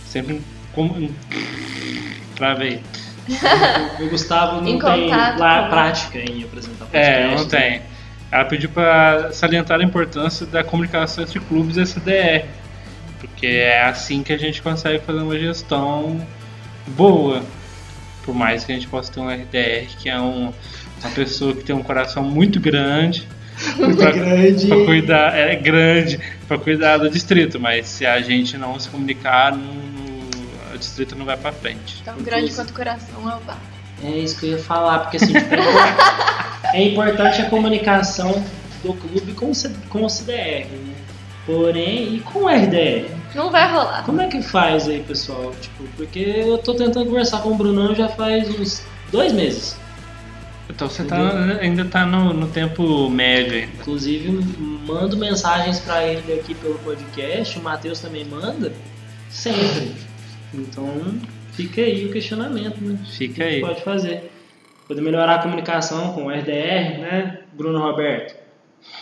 sempre 0.05 0.41
com, 0.73 1.09
travei. 2.35 2.81
O 3.99 4.09
Gustavo 4.09 4.61
não 4.61 4.67
Em 4.69 4.79
tem 4.79 5.09
lá 5.09 5.63
com- 5.63 5.69
prática 5.69 6.17
em 6.19 6.43
apresentar 6.43 6.85
podcast. 6.85 7.11
É, 7.11 7.35
não 7.35 7.45
tem. 7.45 7.81
Ela 8.31 8.45
pediu 8.45 8.69
para 8.69 9.31
salientar 9.33 9.79
a 9.79 9.83
importância 9.83 10.45
da 10.45 10.63
comunicação 10.63 11.23
entre 11.25 11.39
clubes 11.41 11.75
e 11.77 11.81
a 11.81 11.85
CDR, 11.85 12.45
porque 13.19 13.47
é 13.47 13.83
assim 13.83 14.23
que 14.23 14.31
a 14.31 14.37
gente 14.37 14.61
consegue 14.61 14.99
fazer 15.03 15.19
uma 15.19 15.37
gestão 15.37 16.25
boa. 16.87 17.41
Por 18.27 18.35
mais 18.35 18.63
que 18.65 18.73
a 18.73 18.75
gente 18.75 18.87
possa 18.87 19.11
ter 19.11 19.19
um 19.21 19.27
RDR, 19.29 19.87
que 19.97 20.09
é 20.09 20.19
um, 20.19 20.51
uma 21.01 21.11
pessoa 21.15 21.55
que 21.55 21.63
tem 21.63 21.73
um 21.75 21.81
coração 21.81 22.21
muito 22.23 22.59
grande, 22.59 23.25
Muito 23.77 23.97
pra- 23.97 24.11
grande. 24.11 24.67
para 24.67 24.85
cuidar, 24.85 25.35
é 25.35 25.55
grande 25.55 26.19
para 26.47 26.57
cuidar 26.59 26.97
do 26.97 27.09
distrito, 27.09 27.59
mas 27.59 27.87
se 27.87 28.05
a 28.05 28.21
gente 28.21 28.55
não 28.57 28.77
se 28.79 28.87
comunicar, 28.89 29.51
não- 29.55 29.87
o 30.75 30.77
distrito 30.77 31.15
não 31.15 31.25
vai 31.25 31.37
para 31.37 31.51
frente. 31.53 32.03
Tão 32.03 32.17
grande 32.17 32.51
quanto 32.53 32.69
o 32.69 32.73
coração 32.73 33.31
é 33.31 33.35
o 33.35 33.39
bar. 33.39 33.57
É 34.03 34.09
isso 34.09 34.37
que 34.39 34.45
eu 34.45 34.51
ia 34.51 34.57
falar, 34.59 34.99
porque 34.99 35.17
assim, 35.17 35.33
tipo, 35.33 35.55
é 36.73 36.83
importante 36.83 37.41
a 37.41 37.49
comunicação 37.49 38.43
do 38.83 38.93
clube 38.93 39.31
com 39.33 39.49
o, 39.49 39.55
C- 39.55 39.71
com 39.89 40.03
o 40.03 40.09
CDR, 40.09 40.67
né? 40.67 40.93
Porém, 41.47 42.15
e 42.15 42.19
com 42.19 42.39
o 42.39 42.47
RDR? 42.49 43.09
Não 43.33 43.49
vai 43.49 43.71
rolar. 43.71 44.03
Como 44.03 44.19
é 44.19 44.27
que 44.27 44.41
faz 44.41 44.87
aí, 44.89 45.01
pessoal? 45.01 45.53
Tipo, 45.61 45.85
porque 45.95 46.19
eu 46.19 46.57
tô 46.57 46.73
tentando 46.73 47.05
conversar 47.05 47.41
com 47.41 47.51
o 47.51 47.55
Brunão 47.55 47.95
já 47.95 48.09
faz 48.09 48.49
uns 48.49 48.85
dois 49.11 49.31
meses. 49.31 49.79
Então 50.69 50.89
você 50.89 51.05
tá, 51.05 51.17
ainda 51.61 51.83
está 51.83 52.05
no, 52.05 52.33
no 52.33 52.47
tempo 52.49 53.09
médio 53.09 53.53
ainda. 53.53 53.71
Inclusive, 53.79 54.29
mando 54.85 55.15
mensagens 55.15 55.79
pra 55.79 56.05
ele 56.05 56.33
aqui 56.33 56.53
pelo 56.53 56.77
podcast, 56.79 57.57
o 57.57 57.63
Matheus 57.63 58.01
também 58.01 58.25
manda, 58.25 58.73
sempre. 59.29 59.95
Então, 60.53 60.91
fica 61.53 61.79
aí 61.81 62.05
o 62.07 62.11
questionamento, 62.11 62.81
né? 62.81 62.99
Fica 63.09 63.31
O 63.31 63.35
que 63.35 63.43
aí. 63.43 63.61
pode 63.61 63.81
fazer? 63.83 64.29
Poder 64.85 65.01
melhorar 65.01 65.35
a 65.35 65.39
comunicação 65.43 66.11
com 66.11 66.25
o 66.25 66.29
RDR, 66.29 66.99
né? 66.99 67.39
Bruno 67.53 67.79
Roberto. 67.79 68.35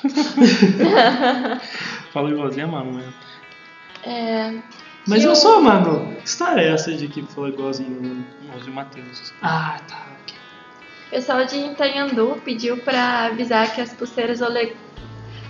Falou 2.16 2.32
igualzinho 2.32 2.68
a 2.68 2.72
Manu 2.72 2.94
mesmo. 2.94 3.14
É, 4.06 4.54
Mas 5.06 5.20
Que 5.22 5.28
eu 5.28 5.34
o- 5.34 5.36
sou, 5.36 5.62
mano. 5.62 6.16
Que 6.16 6.26
história 6.30 6.62
é 6.62 6.70
essa 6.72 6.94
de 6.94 7.10
que 7.10 7.22
falou 7.24 7.50
igualzinho, 7.50 8.02
mano? 8.02 8.26
O 8.66 8.72
Matheus. 8.72 9.34
Ah, 9.42 9.78
tá. 9.86 9.98
ok. 10.24 10.34
O 11.08 11.10
pessoal 11.10 11.46
de 11.46 11.58
Itanhandu 11.58 12.42
pediu 12.46 12.78
para 12.78 13.26
avisar 13.26 13.70
que 13.76 13.82
as 13.82 13.92
pulseiras 13.92 14.40
ole... 14.42 14.78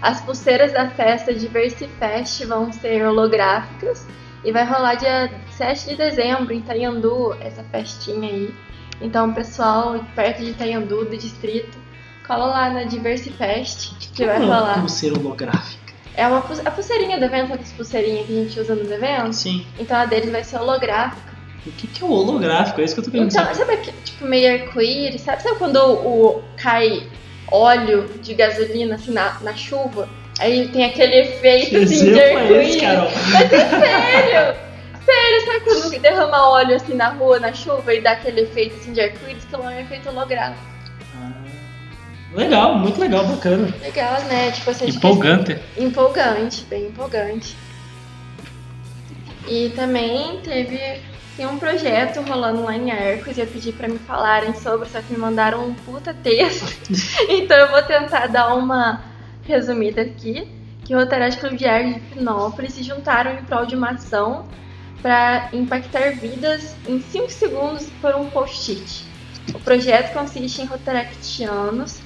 as 0.02 0.22
pulseiras 0.22 0.74
da 0.74 0.90
festa 0.90 1.32
Diversifest 1.36 2.44
vão 2.46 2.74
ser 2.74 3.06
holográficas 3.06 4.08
e 4.44 4.52
vai 4.52 4.66
rolar 4.66 4.96
dia 4.96 5.32
7 5.52 5.90
de 5.90 5.96
dezembro 5.98 6.52
em 6.52 6.58
Itanhandu, 6.58 7.36
essa 7.42 7.64
festinha 7.66 8.28
aí. 8.28 8.56
Então, 9.00 9.32
pessoal 9.34 10.04
perto 10.16 10.40
de 10.40 10.50
Itanhandu, 10.50 11.06
do 11.06 11.16
distrito, 11.16 11.78
cola 12.26 12.46
lá 12.48 12.70
na 12.72 12.84
Diversifest 12.86 13.94
que 14.16 14.26
vai 14.26 14.38
Uma 14.42 14.56
rolar. 14.56 14.80
Pulseira 14.80 15.16
holográfica. 15.20 15.85
É 16.18 16.26
uma 16.28 16.38
a 16.40 16.72
pulseirinha 16.72 17.18
do 17.18 17.26
evento, 17.26 17.46
aquelas 17.54 17.72
pulseirinhas 17.74 18.26
que 18.28 18.34
a 18.34 18.44
gente 18.44 18.60
usa 18.60 18.76
nos 18.76 18.90
eventos. 18.92 19.38
Sim. 19.38 19.66
Então 19.80 19.98
a 19.98 20.06
deles 20.06 20.32
vai 20.32 20.44
ser 20.44 20.58
holográfica. 20.58 21.34
O 21.66 21.72
que, 21.72 21.88
que 21.88 22.04
é 22.04 22.06
o 22.06 22.12
holográfico? 22.12 22.80
É 22.80 22.84
isso 22.84 22.94
que 22.94 23.00
eu 23.02 23.06
tô 23.06 23.12
querendo 23.12 23.32
Então, 23.32 23.44
saber. 23.44 23.56
sabe 23.56 23.92
tipo, 24.04 24.26
meio 24.26 24.54
arco-íris? 24.62 25.22
Sabe, 25.22 25.42
sabe 25.42 25.58
quando 25.58 25.78
o, 25.78 26.38
o- 26.38 26.44
cai 26.58 27.04
óleo 27.52 28.08
de 28.22 28.34
gasolina 28.34 28.96
assim 28.96 29.12
na, 29.12 29.38
na 29.42 29.54
chuva? 29.56 30.08
Aí 30.40 30.68
tem 30.68 30.86
aquele 30.86 31.16
efeito 31.22 31.70
Que 31.70 31.76
assim 31.78 32.14
de 32.14 32.20
é 32.20 32.36
arco-íris. 32.36 32.76
Mas 33.34 33.54
é 33.54 33.70
sério! 33.70 34.66
Sério, 35.06 35.46
sabe 35.46 35.60
quando 35.62 36.00
derrama 36.02 36.50
óleo 36.50 36.76
assim 36.76 36.94
na 36.96 37.10
rua, 37.10 37.40
na 37.40 37.54
chuva 37.54 37.94
e 37.94 38.02
dá 38.02 38.12
aquele 38.14 38.42
efeito 38.42 38.76
assim 38.76 38.92
de 38.94 39.02
arco-íris? 39.02 39.46
Que 39.46 39.56
é 39.56 39.58
um 39.58 39.80
efeito 39.80 40.10
holográfico. 40.10 40.75
Legal, 42.36 42.78
muito 42.78 43.00
legal, 43.00 43.26
bacana. 43.26 43.74
Legal, 43.82 44.22
né? 44.24 44.52
Tipo, 44.52 44.72
essa 44.72 44.86
Empolgante. 44.86 45.60
Empolgante, 45.78 46.64
bem 46.66 46.88
empolgante. 46.88 47.56
E 49.48 49.70
também 49.76 50.40
teve 50.42 51.02
tem 51.38 51.46
um 51.46 51.58
projeto 51.58 52.22
rolando 52.22 52.64
lá 52.64 52.78
em 52.78 52.92
Arcos 52.92 53.38
e 53.38 53.42
eu 53.42 53.48
pedi 53.48 53.74
pra 53.74 53.90
me 53.90 54.00
falarem 54.00 54.54
sobre, 54.56 54.88
só 54.88 55.02
que 55.02 55.12
me 55.12 55.20
mandaram 55.20 55.68
um 55.68 55.74
puta 55.74 56.14
texto. 56.14 56.74
então 57.28 57.58
eu 57.58 57.72
vou 57.72 57.82
tentar 57.84 58.28
dar 58.28 58.56
uma 58.56 59.02
resumida 59.44 60.02
aqui. 60.02 60.48
Que 60.86 60.96
o 60.96 61.00
Rotaract 61.00 61.40
Clube 61.40 61.58
de 61.58 61.66
Arte 61.66 61.96
de 61.96 62.00
Finópolis 62.14 62.74
se 62.74 62.84
juntaram 62.84 63.34
em 63.34 63.44
prol 63.44 63.66
de 63.66 63.76
uma 63.76 63.92
ação 63.92 64.46
para 65.02 65.50
impactar 65.52 66.12
vidas 66.12 66.76
em 66.88 67.02
5 67.02 67.32
segundos 67.32 67.88
por 68.00 68.16
um 68.16 68.30
post-it. 68.30 69.04
O 69.54 69.60
projeto 69.60 70.14
consiste 70.14 70.62
em 70.62 70.66
rotaractianos 70.66 72.00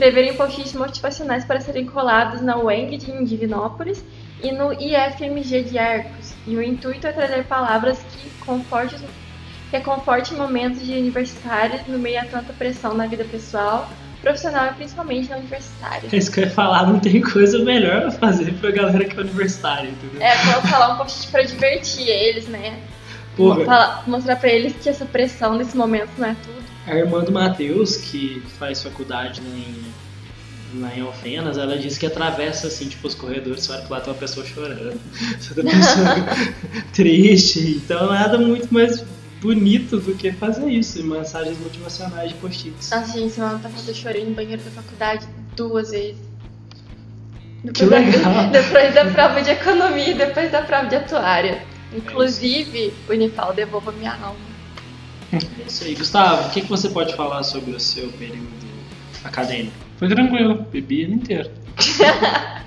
escreverem 0.00 0.34
post-its 0.34 0.72
motivacionais 0.72 1.44
para 1.44 1.60
serem 1.60 1.84
colados 1.84 2.40
na 2.40 2.56
UENG 2.56 2.96
de 2.96 3.24
Divinópolis 3.24 4.02
e 4.42 4.50
no 4.50 4.72
IFMG 4.72 5.64
de 5.64 5.78
Arcos. 5.78 6.32
E 6.46 6.56
o 6.56 6.62
intuito 6.62 7.06
é 7.06 7.12
trazer 7.12 7.44
palavras 7.44 7.98
que 7.98 8.30
confortem, 8.40 8.98
que 9.70 9.80
confortem 9.80 10.38
momentos 10.38 10.86
de 10.86 10.92
universitários 10.92 11.86
no 11.86 11.98
meio 11.98 12.18
a 12.18 12.24
tanta 12.24 12.50
pressão 12.54 12.94
na 12.94 13.06
vida 13.06 13.24
pessoal, 13.24 13.90
profissional 14.22 14.68
e 14.68 14.74
principalmente 14.74 15.28
na 15.28 15.36
universitária. 15.36 16.08
É 16.10 16.16
isso 16.16 16.32
que 16.32 16.40
eu 16.40 16.44
ia 16.44 16.50
falar, 16.50 16.86
não 16.86 16.98
tem 16.98 17.20
coisa 17.20 17.58
melhor 17.58 18.00
pra 18.02 18.10
fazer 18.12 18.54
pra 18.54 18.70
galera 18.70 19.04
que 19.04 19.14
é 19.18 19.20
universitária, 19.20 19.90
entendeu? 19.90 20.22
É, 20.22 20.78
lá 20.78 20.94
um 20.94 20.96
post-it 20.96 21.30
para 21.30 21.42
divertir 21.42 22.08
eles, 22.08 22.48
né? 22.48 22.78
Porra, 23.36 23.64
Falar- 23.66 24.04
mostrar 24.06 24.36
pra 24.36 24.48
eles 24.48 24.74
que 24.82 24.88
essa 24.88 25.04
pressão 25.04 25.56
nesse 25.56 25.76
momento 25.76 26.10
não 26.16 26.28
é 26.28 26.36
tudo. 26.42 26.59
A 26.86 26.94
irmã 26.96 27.22
do 27.22 27.32
Matheus, 27.32 27.96
que 27.96 28.42
faz 28.58 28.82
faculdade 28.82 29.40
lá 29.40 29.56
em, 29.56 30.80
lá 30.80 30.96
em 30.96 31.00
Alfenas, 31.02 31.58
ela 31.58 31.76
disse 31.78 31.98
que 31.98 32.06
atravessa 32.06 32.66
assim, 32.66 32.88
tipo, 32.88 33.06
os 33.06 33.14
corredores, 33.14 33.66
que 33.66 33.92
lá 33.92 34.00
tem 34.00 34.12
uma 34.12 34.18
pessoa 34.18 34.44
chorando, 34.46 35.00
tá 35.54 35.62
pessoa 35.62 36.84
triste, 36.92 37.82
então 37.84 38.08
nada 38.08 38.38
muito 38.38 38.72
mais 38.72 39.04
bonito 39.40 39.98
do 39.98 40.14
que 40.14 40.32
fazer 40.32 40.70
isso, 40.70 41.02
mensagens 41.04 41.58
motivacionais 41.58 42.30
de 42.30 42.34
post-its. 42.36 42.90
Nossa, 42.90 43.18
gente, 43.18 43.32
semana 43.32 43.58
passada 43.58 43.90
eu 43.90 43.94
chorei 43.94 44.24
no 44.24 44.34
banheiro 44.34 44.62
da 44.62 44.70
faculdade 44.70 45.26
duas 45.56 45.90
vezes. 45.90 46.30
Que 47.74 47.84
da, 47.86 47.98
legal. 47.98 48.48
depois 48.52 48.94
da 48.94 49.04
prova 49.06 49.42
de 49.42 49.50
economia 49.50 50.10
e 50.10 50.14
depois 50.14 50.50
da 50.50 50.62
prova 50.62 50.86
de 50.86 50.96
atuária. 50.96 51.62
Inclusive, 51.92 52.92
o 53.08 53.12
Unifal 53.12 53.52
devolva 53.52 53.92
minha 53.92 54.12
alma. 54.12 54.49
É 55.32 55.38
isso 55.66 55.84
aí. 55.84 55.94
Gustavo, 55.94 56.48
o 56.48 56.50
que, 56.50 56.62
que 56.62 56.68
você 56.68 56.88
pode 56.88 57.14
falar 57.14 57.42
sobre 57.42 57.72
o 57.72 57.80
seu 57.80 58.08
período 58.12 58.48
acadêmico? 59.24 59.76
Foi 59.98 60.08
tranquilo, 60.08 60.66
bebi 60.70 61.02
ele 61.02 61.14
inteiro. 61.14 61.50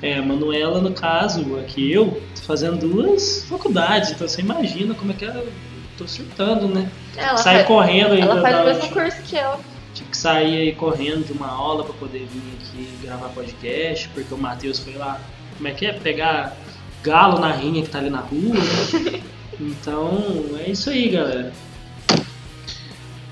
É, 0.00 0.18
a 0.18 0.22
Manuela, 0.22 0.80
no 0.80 0.92
caso, 0.92 1.58
aqui 1.58 1.92
eu, 1.92 2.20
tô 2.34 2.42
fazendo 2.42 2.76
duas 2.76 3.44
faculdades, 3.44 4.10
então 4.10 4.26
você 4.26 4.40
imagina 4.40 4.94
como 4.94 5.12
é 5.12 5.14
que 5.14 5.24
eu 5.24 5.52
tô 5.96 6.08
surtando, 6.08 6.66
né? 6.66 6.90
Ela 7.16 7.36
Sair 7.36 7.56
faz, 7.58 7.66
correndo 7.68 8.14
ainda. 8.14 8.26
ela 8.32 8.42
faz 8.42 8.60
o 8.60 8.64
mesmo 8.64 8.88
curso 8.90 9.22
que 9.22 9.36
eu. 9.36 9.60
Tive 9.94 10.10
que 10.10 10.16
sair 10.16 10.56
aí 10.56 10.72
correndo 10.72 11.26
de 11.26 11.32
uma 11.32 11.48
aula 11.48 11.84
pra 11.84 11.94
poder 11.94 12.26
vir 12.26 12.42
aqui 12.60 12.88
gravar 13.02 13.28
podcast, 13.28 14.08
porque 14.08 14.34
o 14.34 14.38
Matheus 14.38 14.80
foi 14.80 14.94
lá, 14.94 15.20
como 15.56 15.68
é 15.68 15.72
que 15.72 15.86
é? 15.86 15.92
Pegar 15.92 16.56
galo 17.02 17.38
na 17.38 17.52
rinha 17.52 17.82
que 17.82 17.88
tá 17.90 17.98
ali 17.98 18.10
na 18.10 18.20
rua. 18.20 18.54
né? 18.54 19.22
Então, 19.66 20.34
é 20.64 20.70
isso 20.70 20.90
aí, 20.90 21.08
galera. 21.10 21.52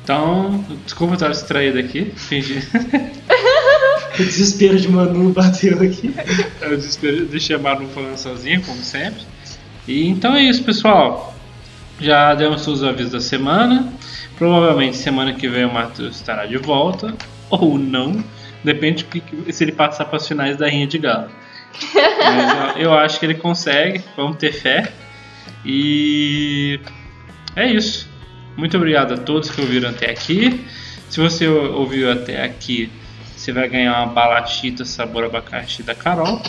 Então, 0.04 0.64
desculpa 0.84 1.12
eu 1.12 1.14
estar 1.14 1.28
distraído 1.28 1.78
aqui. 1.78 2.12
Fingi. 2.16 2.60
O 4.18 4.22
desespero 4.22 4.78
de 4.78 4.86
Manu 4.88 5.30
bateu 5.32 5.80
aqui. 5.80 6.12
Eu 6.60 6.76
desespero- 6.76 7.24
deixei 7.26 7.56
a 7.56 7.58
Manu 7.58 7.88
falando 7.88 8.18
sozinha, 8.18 8.60
como 8.60 8.76
sempre. 8.82 9.22
E 9.88 10.08
então 10.08 10.34
é 10.34 10.42
isso, 10.42 10.62
pessoal. 10.62 11.34
Já 11.98 12.34
demos 12.34 12.62
todos 12.62 12.82
os 12.82 12.86
avisos 12.88 13.12
da 13.12 13.20
semana. 13.20 13.90
Provavelmente 14.36 14.98
semana 14.98 15.32
que 15.32 15.48
vem 15.48 15.64
o 15.64 15.72
Matheus 15.72 16.16
estará 16.16 16.44
de 16.44 16.58
volta. 16.58 17.14
Ou 17.48 17.78
não. 17.78 18.22
Depende 18.62 19.06
se 19.50 19.64
ele 19.64 19.72
passar 19.72 20.04
para 20.04 20.16
as 20.16 20.28
finais 20.28 20.56
da 20.58 20.66
Rinha 20.68 20.86
de 20.88 20.98
Galo. 20.98 21.28
Mas 21.94 22.76
eu 22.76 22.92
acho 22.92 23.18
que 23.18 23.24
ele 23.24 23.34
consegue, 23.36 24.02
vamos 24.16 24.36
ter 24.36 24.52
fé. 24.52 24.92
E 25.64 26.80
é 27.56 27.66
isso. 27.70 28.08
Muito 28.56 28.76
obrigado 28.76 29.14
a 29.14 29.18
todos 29.18 29.50
que 29.50 29.60
ouviram 29.60 29.90
até 29.90 30.10
aqui. 30.10 30.64
Se 31.08 31.20
você 31.20 31.46
ouviu 31.48 32.10
até 32.10 32.44
aqui, 32.44 32.90
você 33.36 33.52
vai 33.52 33.68
ganhar 33.68 33.96
uma 34.02 34.06
balachita 34.12 34.84
sabor 34.84 35.24
abacaxi 35.24 35.82
da 35.82 35.94
Carol. 35.94 36.40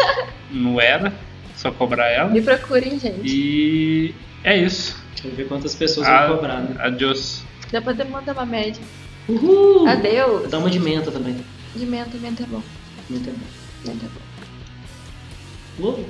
Não 0.50 0.80
era, 0.80 1.12
só 1.56 1.70
cobrar 1.70 2.08
ela. 2.08 2.30
Me 2.30 2.40
procurem, 2.40 2.98
gente. 2.98 3.20
E 3.24 4.14
é 4.42 4.56
isso. 4.56 4.96
Eu 5.24 5.32
ver 5.32 5.46
quantas 5.48 5.74
pessoas 5.74 6.06
A- 6.06 6.26
vão 6.26 6.36
cobrar, 6.36 6.60
né? 6.60 6.74
Adiós. 6.78 7.44
Dá 7.70 7.82
pra 7.82 7.92
mandar 8.04 8.32
uma 8.32 8.46
média. 8.46 8.82
Uhul! 9.28 9.86
Adeus. 9.86 10.48
Dá 10.50 10.58
uma 10.58 10.70
de 10.70 10.78
menta 10.80 11.10
também. 11.10 11.36
De 11.76 11.84
menta, 11.84 12.16
menta 12.16 12.42
é 12.44 12.46
bom. 12.46 12.62
Menta 13.10 13.28
é 13.28 13.32
bom. 13.32 13.46
Menta 13.92 14.06
é 14.06 14.08
bom. 14.08 15.86
Uou! 15.86 16.08